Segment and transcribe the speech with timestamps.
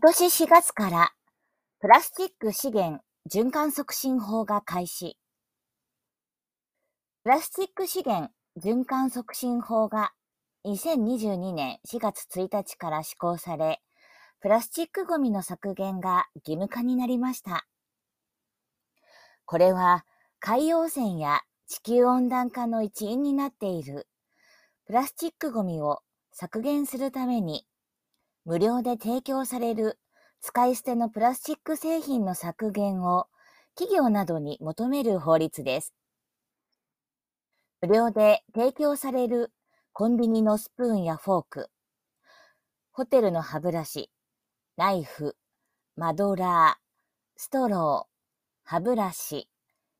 [0.00, 1.10] 今年4月から
[1.80, 5.18] プラスチック資源循環促進法が開始。
[7.24, 8.30] プラスチック資源
[8.62, 10.12] 循環促進法が
[10.66, 13.80] 2022年4月1日から施行され、
[14.40, 17.66] プラスチックごみの削減が義務化になりました。
[19.46, 20.04] これは
[20.38, 24.06] 海洋汚染や地球温暖化の一因になっている
[24.86, 27.64] プラスチックごみを削減するために
[28.48, 29.98] 無料で提供される
[30.40, 33.26] 使い捨てのプラスチック製品の削減を
[33.74, 35.92] 企業などに求める法律です。
[37.82, 39.52] 無料で提供される
[39.92, 41.68] コンビニのスプーンやフォーク、
[42.90, 44.08] ホテルの歯ブラシ、
[44.78, 45.36] ナイフ、
[45.94, 46.82] マドラー、
[47.36, 48.30] ストロー、
[48.64, 49.46] 歯ブラシ、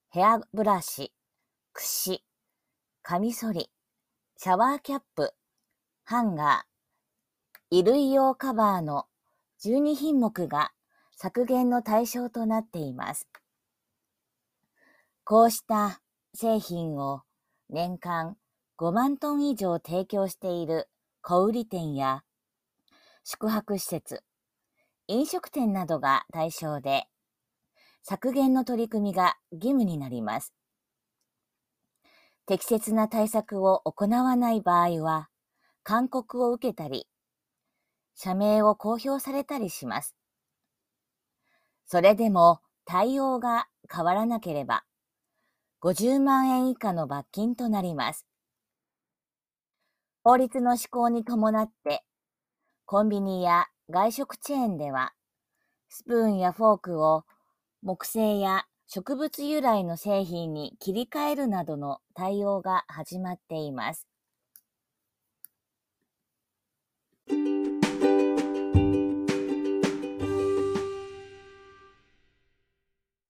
[0.09, 1.13] ヘアブラシ、
[1.75, 2.25] 櫛、
[3.03, 3.69] カミソリ、
[4.39, 5.35] シャワーキャップ、
[6.05, 6.78] ハンガー、
[7.71, 9.05] 衣類用カバーの
[9.63, 10.73] 12品目が
[11.17, 13.29] 削減の対象となっています。
[15.25, 16.01] こうした
[16.35, 17.23] 製品を
[17.69, 18.37] 年間
[18.79, 20.89] 5万トン以上提供している
[21.21, 22.23] 小売店や
[23.23, 24.23] 宿泊施設、
[25.07, 27.05] 飲食店などが対象で、
[28.03, 30.55] 削減の取り組みが義務になります。
[32.47, 35.29] 適切な対策を行わない場合は、
[35.83, 37.07] 勧告を受けたり、
[38.21, 40.17] 社名を公表されたりします。
[41.87, 44.83] それでも対応が変わらなければ、
[45.83, 48.27] 50万円以下の罰金となります。
[50.25, 52.03] 法律の施行に伴って、
[52.87, 55.13] コンビニや外食チェーンでは、
[55.89, 57.23] スプーンやフォークを
[57.83, 64.09] 木製や植物由来の製品に切り替えるなどの対応が始まっています。